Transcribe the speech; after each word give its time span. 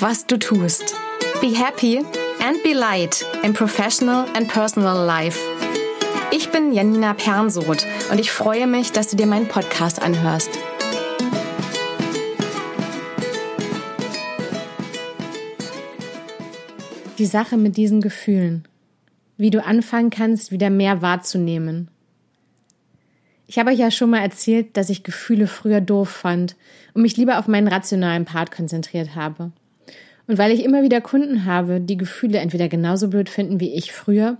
was 0.00 0.26
du 0.26 0.38
tust. 0.38 0.94
Be 1.40 1.48
happy 1.48 1.98
and 2.40 2.62
be 2.62 2.72
light 2.72 3.24
in 3.42 3.52
professional 3.52 4.26
and 4.34 4.48
personal 4.48 5.04
life. 5.04 5.38
Ich 6.30 6.50
bin 6.50 6.72
Janina 6.72 7.14
Pernsoth 7.14 7.84
und 8.10 8.20
ich 8.20 8.30
freue 8.30 8.66
mich, 8.68 8.92
dass 8.92 9.08
du 9.08 9.16
dir 9.16 9.26
meinen 9.26 9.48
Podcast 9.48 10.00
anhörst. 10.00 10.50
Die 17.18 17.26
Sache 17.26 17.56
mit 17.56 17.76
diesen 17.76 18.00
Gefühlen. 18.00 18.68
Wie 19.36 19.50
du 19.50 19.64
anfangen 19.64 20.10
kannst, 20.10 20.52
wieder 20.52 20.70
mehr 20.70 21.02
wahrzunehmen. 21.02 21.88
Ich 23.48 23.58
habe 23.58 23.70
euch 23.70 23.78
ja 23.78 23.90
schon 23.90 24.10
mal 24.10 24.20
erzählt, 24.20 24.76
dass 24.76 24.90
ich 24.90 25.02
Gefühle 25.02 25.48
früher 25.48 25.80
doof 25.80 26.08
fand 26.08 26.54
und 26.94 27.02
mich 27.02 27.16
lieber 27.16 27.38
auf 27.38 27.48
meinen 27.48 27.66
rationalen 27.66 28.26
Part 28.26 28.52
konzentriert 28.52 29.16
habe. 29.16 29.50
Und 30.28 30.36
weil 30.38 30.52
ich 30.52 30.62
immer 30.62 30.82
wieder 30.82 31.00
Kunden 31.00 31.46
habe, 31.46 31.80
die 31.80 31.96
Gefühle 31.96 32.38
entweder 32.38 32.68
genauso 32.68 33.08
blöd 33.08 33.30
finden 33.30 33.60
wie 33.60 33.74
ich 33.74 33.92
früher 33.92 34.36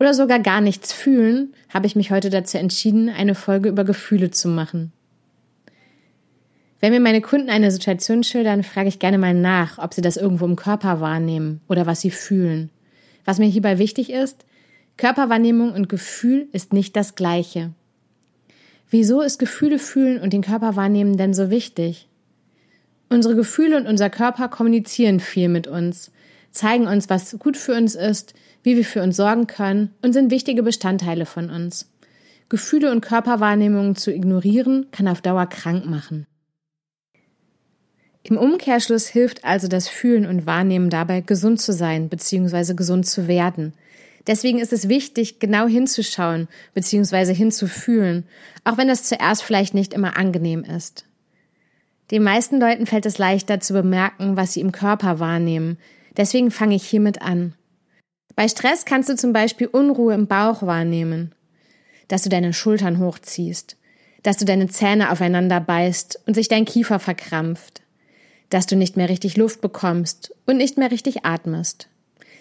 oder 0.00 0.12
sogar 0.12 0.40
gar 0.40 0.60
nichts 0.60 0.92
fühlen, 0.92 1.54
habe 1.72 1.86
ich 1.86 1.96
mich 1.96 2.10
heute 2.10 2.28
dazu 2.28 2.58
entschieden, 2.58 3.08
eine 3.08 3.36
Folge 3.36 3.68
über 3.68 3.84
Gefühle 3.84 4.30
zu 4.30 4.48
machen. 4.48 4.92
Wenn 6.80 6.92
mir 6.92 7.00
meine 7.00 7.20
Kunden 7.20 7.50
eine 7.50 7.70
Situation 7.70 8.22
schildern, 8.22 8.62
frage 8.62 8.88
ich 8.88 8.98
gerne 8.98 9.18
mal 9.18 9.34
nach, 9.34 9.78
ob 9.78 9.94
sie 9.94 10.00
das 10.00 10.16
irgendwo 10.16 10.44
im 10.44 10.56
Körper 10.56 11.00
wahrnehmen 11.00 11.60
oder 11.68 11.86
was 11.86 12.00
sie 12.00 12.10
fühlen. 12.10 12.70
Was 13.24 13.38
mir 13.38 13.46
hierbei 13.46 13.78
wichtig 13.78 14.10
ist, 14.10 14.44
Körperwahrnehmung 14.96 15.72
und 15.72 15.88
Gefühl 15.88 16.48
ist 16.52 16.72
nicht 16.72 16.96
das 16.96 17.14
gleiche. 17.14 17.70
Wieso 18.90 19.20
ist 19.20 19.38
Gefühle 19.38 19.78
fühlen 19.78 20.20
und 20.20 20.32
den 20.32 20.42
Körper 20.42 20.74
wahrnehmen 20.74 21.16
denn 21.16 21.34
so 21.34 21.50
wichtig? 21.50 22.08
Unsere 23.08 23.34
Gefühle 23.34 23.76
und 23.76 23.86
unser 23.86 24.10
Körper 24.10 24.48
kommunizieren 24.48 25.20
viel 25.20 25.48
mit 25.48 25.66
uns, 25.66 26.10
zeigen 26.50 26.86
uns, 26.86 27.08
was 27.08 27.38
gut 27.38 27.56
für 27.56 27.74
uns 27.74 27.94
ist, 27.94 28.34
wie 28.62 28.76
wir 28.76 28.84
für 28.84 29.02
uns 29.02 29.16
sorgen 29.16 29.46
können 29.46 29.94
und 30.02 30.12
sind 30.12 30.30
wichtige 30.30 30.62
Bestandteile 30.62 31.26
von 31.26 31.50
uns. 31.50 31.90
Gefühle 32.48 32.90
und 32.90 33.00
Körperwahrnehmungen 33.00 33.96
zu 33.96 34.12
ignorieren, 34.12 34.86
kann 34.90 35.08
auf 35.08 35.20
Dauer 35.20 35.46
krank 35.46 35.86
machen. 35.86 36.26
Im 38.22 38.36
Umkehrschluss 38.36 39.06
hilft 39.06 39.44
also 39.44 39.68
das 39.68 39.88
Fühlen 39.88 40.26
und 40.26 40.46
Wahrnehmen 40.46 40.90
dabei, 40.90 41.20
gesund 41.20 41.60
zu 41.60 41.72
sein 41.72 42.08
bzw. 42.08 42.74
gesund 42.74 43.06
zu 43.06 43.26
werden– 43.28 43.72
Deswegen 44.28 44.58
ist 44.58 44.74
es 44.74 44.90
wichtig, 44.90 45.40
genau 45.40 45.66
hinzuschauen 45.66 46.48
bzw. 46.74 47.34
hinzufühlen, 47.34 48.24
auch 48.62 48.76
wenn 48.76 48.88
das 48.88 49.04
zuerst 49.04 49.42
vielleicht 49.42 49.72
nicht 49.72 49.94
immer 49.94 50.18
angenehm 50.18 50.64
ist. 50.64 51.06
Den 52.10 52.22
meisten 52.22 52.58
Leuten 52.58 52.86
fällt 52.86 53.06
es 53.06 53.18
leichter 53.18 53.60
zu 53.60 53.74
bemerken, 53.74 54.36
was 54.36 54.54
sie 54.54 54.60
im 54.60 54.72
Körper 54.72 55.18
wahrnehmen. 55.20 55.78
Deswegen 56.16 56.50
fange 56.50 56.74
ich 56.74 56.84
hiermit 56.84 57.20
an. 57.22 57.54
Bei 58.34 58.48
Stress 58.48 58.84
kannst 58.84 59.08
du 59.08 59.16
zum 59.16 59.32
Beispiel 59.32 59.66
Unruhe 59.66 60.14
im 60.14 60.26
Bauch 60.26 60.62
wahrnehmen, 60.62 61.34
dass 62.06 62.22
du 62.22 62.28
deine 62.28 62.52
Schultern 62.52 62.98
hochziehst, 62.98 63.76
dass 64.22 64.36
du 64.36 64.44
deine 64.44 64.68
Zähne 64.68 65.10
aufeinander 65.10 65.60
beißt 65.60 66.20
und 66.26 66.34
sich 66.34 66.48
dein 66.48 66.64
Kiefer 66.64 66.98
verkrampft, 66.98 67.82
dass 68.48 68.66
du 68.66 68.76
nicht 68.76 68.96
mehr 68.96 69.08
richtig 69.08 69.36
Luft 69.36 69.60
bekommst 69.60 70.34
und 70.46 70.56
nicht 70.56 70.78
mehr 70.78 70.90
richtig 70.90 71.26
atmest. 71.26 71.88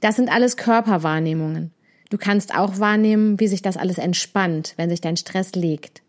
Das 0.00 0.16
sind 0.16 0.30
alles 0.30 0.56
Körperwahrnehmungen. 0.56 1.72
Du 2.08 2.18
kannst 2.18 2.54
auch 2.54 2.78
wahrnehmen, 2.78 3.38
wie 3.38 3.48
sich 3.48 3.62
das 3.62 3.76
alles 3.76 3.98
entspannt, 3.98 4.74
wenn 4.76 4.90
sich 4.90 5.00
dein 5.00 5.16
Stress 5.16 5.54
legt. 5.54 6.02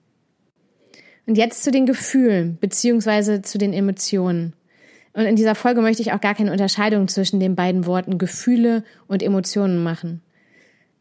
Und 1.32 1.38
jetzt 1.38 1.64
zu 1.64 1.72
den 1.72 1.86
Gefühlen 1.86 2.58
beziehungsweise 2.60 3.42
zu 3.42 3.58
den 3.58 3.72
Emotionen. 3.72 4.52
Und 5.14 5.24
in 5.24 5.38
dieser 5.38 5.56
Folge 5.56 5.80
möchte 5.80 6.02
ich 6.02 6.12
auch 6.12 6.20
gar 6.20 6.36
keine 6.36 6.52
Unterscheidung 6.52 7.08
zwischen 7.08 7.40
den 7.40 7.56
beiden 7.56 7.86
Worten 7.86 8.18
Gefühle 8.18 8.84
und 9.08 9.24
Emotionen 9.24 9.82
machen. 9.82 10.20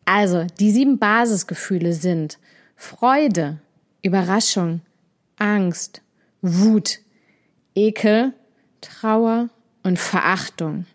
Also, 0.04 0.46
die 0.60 0.70
sieben 0.70 1.00
Basisgefühle 1.00 1.94
sind 1.94 2.38
Freude, 2.76 3.58
Überraschung, 4.04 4.82
Angst, 5.36 6.00
Wut, 6.42 7.00
Ekel, 7.74 8.32
Trauer 8.82 9.48
und 9.82 9.98
Verachtung. 9.98 10.86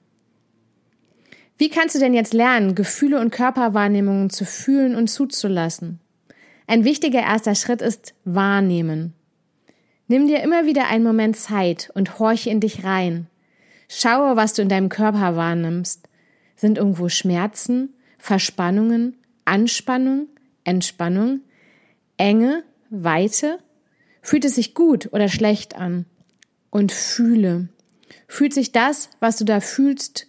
Wie 1.58 1.68
kannst 1.68 1.94
du 1.96 2.00
denn 2.00 2.14
jetzt 2.14 2.34
lernen, 2.34 2.74
Gefühle 2.74 3.20
und 3.20 3.32
Körperwahrnehmungen 3.32 4.30
zu 4.30 4.46
fühlen 4.46 4.96
und 4.96 5.10
zuzulassen? 5.10 6.00
Ein 6.68 6.86
wichtiger 6.86 7.20
erster 7.20 7.56
Schritt 7.56 7.82
ist 7.82 8.14
Wahrnehmen. 8.24 9.14
Nimm 10.08 10.28
dir 10.28 10.44
immer 10.44 10.66
wieder 10.66 10.88
einen 10.88 11.04
Moment 11.04 11.36
Zeit 11.36 11.92
und 11.96 12.20
horche 12.20 12.50
in 12.50 12.60
dich 12.60 12.84
rein. 12.84 13.28
Schaue, 13.90 14.36
was 14.36 14.54
du 14.54 14.62
in 14.62 14.70
deinem 14.70 14.90
Körper 14.90 15.36
wahrnimmst. 15.36 16.08
Sind 16.56 16.78
irgendwo 16.78 17.10
Schmerzen, 17.10 17.94
Verspannungen, 18.18 19.18
Anspannung, 19.46 20.28
Entspannung, 20.64 21.42
Enge, 22.18 22.64
Weite? 22.90 23.60
Fühlt 24.22 24.46
es 24.46 24.56
sich 24.56 24.74
gut 24.74 25.10
oder 25.12 25.28
schlecht 25.28 25.76
an? 25.76 26.06
Und 26.70 26.92
fühle. 26.92 27.70
Fühlt 28.28 28.54
sich 28.54 28.72
das, 28.72 29.10
was 29.20 29.38
du 29.38 29.46
da 29.46 29.60
fühlst, 29.60 30.28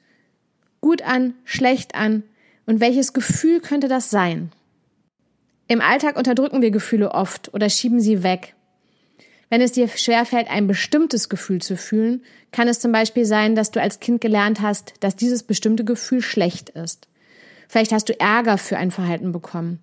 gut 0.81 1.03
an, 1.03 1.35
schlecht 1.45 1.95
an 1.95 2.23
und 2.67 2.81
welches 2.81 3.13
Gefühl 3.13 3.61
könnte 3.61 3.89
das 3.89 4.11
sein? 4.11 4.53
Im 5.69 5.81
Alltag 5.81 6.17
unterdrücken 6.17 6.63
wir 6.63 6.71
Gefühle 6.71 7.13
oft 7.13 7.53
oder 7.53 7.69
schieben 7.69 8.01
sie 8.01 8.23
weg. 8.23 8.56
Wenn 9.49 9.61
es 9.61 9.73
dir 9.73 9.89
schwerfällt, 9.89 10.49
ein 10.51 10.67
bestimmtes 10.67 11.29
Gefühl 11.29 11.61
zu 11.61 11.77
fühlen, 11.77 12.25
kann 12.51 12.69
es 12.69 12.81
zum 12.81 12.91
Beispiel 12.91 13.25
sein, 13.25 13.55
dass 13.55 13.71
du 13.71 13.81
als 13.81 14.01
Kind 14.01 14.21
gelernt 14.21 14.61
hast, 14.61 14.95
dass 15.01 15.15
dieses 15.15 15.45
bestimmte 15.45 15.85
Gefühl 15.85 16.21
schlecht 16.21 16.71
ist. 16.71 17.07
Vielleicht 17.69 17.93
hast 17.93 18.09
du 18.09 18.19
Ärger 18.19 18.59
für 18.59 18.77
ein 18.77 18.91
Verhalten 18.91 19.33
bekommen. 19.33 19.81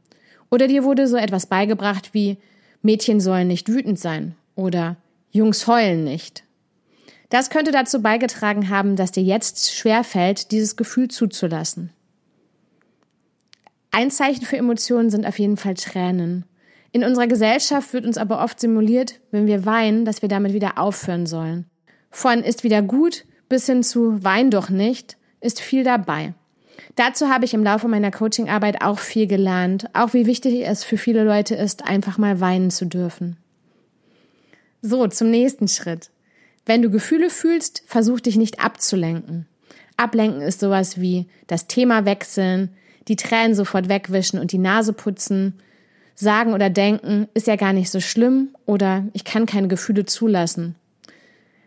Oder 0.49 0.67
dir 0.67 0.83
wurde 0.83 1.07
so 1.07 1.17
etwas 1.17 1.45
beigebracht 1.45 2.13
wie 2.13 2.37
Mädchen 2.81 3.19
sollen 3.19 3.47
nicht 3.47 3.69
wütend 3.69 3.99
sein 3.99 4.35
oder 4.55 4.97
Jungs 5.31 5.67
heulen 5.67 6.03
nicht. 6.03 6.43
Das 7.29 7.49
könnte 7.49 7.71
dazu 7.71 8.01
beigetragen 8.01 8.69
haben, 8.69 8.95
dass 8.95 9.11
dir 9.11 9.23
jetzt 9.23 9.73
schwerfällt, 9.73 10.51
dieses 10.51 10.75
Gefühl 10.75 11.07
zuzulassen. 11.07 11.89
Ein 13.89 14.11
Zeichen 14.11 14.45
für 14.45 14.57
Emotionen 14.57 15.09
sind 15.09 15.25
auf 15.25 15.39
jeden 15.39 15.57
Fall 15.57 15.73
Tränen. 15.73 16.45
In 16.93 17.03
unserer 17.03 17.27
Gesellschaft 17.27 17.91
wird 17.93 18.05
uns 18.05 18.17
aber 18.17 18.41
oft 18.41 18.59
simuliert, 18.61 19.19
wenn 19.31 19.47
wir 19.47 19.65
weinen, 19.65 20.05
dass 20.05 20.21
wir 20.21 20.29
damit 20.29 20.53
wieder 20.53 20.77
aufhören 20.77 21.25
sollen. 21.25 21.65
Von 22.09 22.43
ist 22.43 22.63
wieder 22.63 22.81
gut 22.81 23.25
bis 23.49 23.67
hin 23.67 23.83
zu 23.83 24.23
wein 24.23 24.49
doch 24.49 24.69
nicht 24.69 25.17
ist 25.39 25.59
viel 25.59 25.83
dabei. 25.83 26.33
Dazu 26.95 27.27
habe 27.29 27.45
ich 27.45 27.53
im 27.53 27.63
Laufe 27.63 27.87
meiner 27.87 28.09
Coachingarbeit 28.09 28.81
auch 28.81 28.97
viel 28.97 29.27
gelernt, 29.27 29.89
auch 29.93 30.13
wie 30.13 30.25
wichtig 30.25 30.65
es 30.65 30.83
für 30.83 30.97
viele 30.97 31.23
Leute 31.23 31.53
ist, 31.53 31.85
einfach 31.85 32.17
mal 32.17 32.39
weinen 32.39 32.71
zu 32.71 32.85
dürfen. 32.85 33.37
So, 34.81 35.05
zum 35.07 35.29
nächsten 35.29 35.67
Schritt. 35.67 36.09
Wenn 36.65 36.81
du 36.81 36.89
Gefühle 36.89 37.29
fühlst, 37.29 37.83
versuch 37.85 38.21
dich 38.21 38.37
nicht 38.37 38.59
abzulenken. 38.59 39.47
Ablenken 39.97 40.41
ist 40.41 40.59
sowas 40.59 40.99
wie 40.99 41.27
das 41.47 41.67
Thema 41.67 42.05
wechseln, 42.05 42.69
die 43.07 43.17
Tränen 43.17 43.53
sofort 43.53 43.89
wegwischen 43.89 44.39
und 44.39 44.51
die 44.51 44.57
Nase 44.57 44.93
putzen, 44.93 45.59
sagen 46.15 46.53
oder 46.53 46.69
denken, 46.69 47.27
ist 47.33 47.47
ja 47.47 47.55
gar 47.55 47.73
nicht 47.73 47.89
so 47.89 47.99
schlimm 47.99 48.49
oder 48.65 49.05
ich 49.13 49.23
kann 49.23 49.45
keine 49.45 49.67
Gefühle 49.67 50.05
zulassen. 50.05 50.75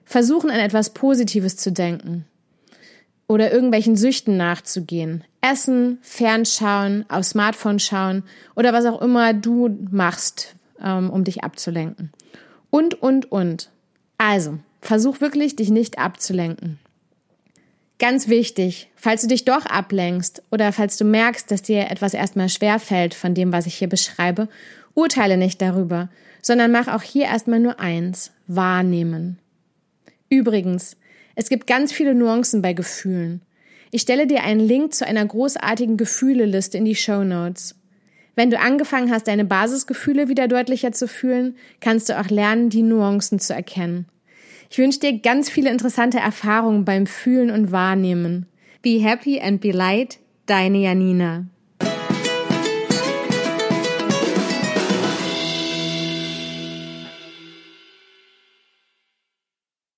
Versuchen 0.04 0.50
an 0.50 0.60
etwas 0.60 0.90
Positives 0.90 1.56
zu 1.56 1.72
denken 1.72 2.24
oder 3.26 3.52
irgendwelchen 3.52 3.96
Süchten 3.96 4.36
nachzugehen. 4.36 5.24
Essen, 5.40 5.98
Fernschauen, 6.02 7.04
aufs 7.08 7.30
Smartphone 7.30 7.78
schauen 7.78 8.22
oder 8.54 8.72
was 8.72 8.86
auch 8.86 9.02
immer 9.02 9.34
du 9.34 9.76
machst, 9.90 10.54
ähm, 10.82 11.10
um 11.10 11.24
dich 11.24 11.44
abzulenken. 11.44 12.12
Und, 12.71 13.00
und, 13.00 13.30
und. 13.32 13.71
Also, 14.18 14.59
Versuch 14.86 15.21
wirklich, 15.21 15.56
dich 15.56 15.71
nicht 15.71 15.98
abzulenken. 15.98 16.78
Ganz 17.98 18.28
wichtig, 18.28 18.91
falls 18.95 19.22
du 19.22 19.28
dich 19.28 19.47
doch 19.47 19.65
ablenkst 19.65 20.43
oder 20.51 20.72
falls 20.72 20.98
du 20.98 21.04
merkst, 21.04 21.51
dass 21.51 21.63
dir 21.63 21.91
etwas 21.91 22.13
erstmal 22.13 22.51
schwer 22.51 22.78
fällt 22.78 23.15
von 23.15 23.33
dem, 23.33 23.53
was 23.53 23.66
ich 23.66 23.77
hier 23.77 23.89
beschreibe, 23.89 24.48
urteile 24.93 25.39
nicht 25.39 25.63
darüber, 25.63 26.10
sondern 26.43 26.72
mach 26.72 26.89
auch 26.89 27.03
hier 27.03 27.25
erstmal 27.25 27.59
nur 27.59 27.81
eins, 27.81 28.33
wahrnehmen. 28.47 29.39
Übrigens, 30.28 30.97
es 31.37 31.48
gibt 31.48 31.66
ganz 31.66 31.91
viele 31.91 32.15
Nuancen 32.15 32.60
bei 32.60 32.75
Gefühlen. 32.75 33.41
Ich 33.91 34.03
stelle 34.03 34.27
dir 34.27 34.43
einen 34.43 34.60
Link 34.60 34.93
zu 34.93 35.07
einer 35.07 35.25
großartigen 35.25 35.97
Gefühleliste 35.97 36.77
in 36.77 36.84
die 36.84 36.97
Show 36.97 37.25
Notes. 37.25 37.77
Wenn 38.34 38.51
du 38.51 38.59
angefangen 38.59 39.10
hast, 39.10 39.27
deine 39.28 39.47
Basisgefühle 39.47 40.28
wieder 40.28 40.48
deutlicher 40.48 40.93
zu 40.93 41.09
fühlen, 41.09 41.57
kannst 41.81 42.10
du 42.10 42.21
auch 42.21 42.28
lernen, 42.28 42.69
die 42.69 42.83
Nuancen 42.83 43.39
zu 43.39 43.54
erkennen. 43.54 44.07
Ich 44.71 44.78
wünsche 44.78 45.01
dir 45.01 45.18
ganz 45.18 45.48
viele 45.48 45.71
interessante 45.71 46.18
Erfahrungen 46.18 46.84
beim 46.84 47.07
Fühlen 47.07 47.51
und 47.51 47.72
Wahrnehmen. 47.72 48.47
Be 48.83 49.01
happy 49.01 49.41
and 49.41 49.60
be 49.60 49.72
light, 49.72 50.18
deine 50.47 50.78
Janina. 50.78 51.47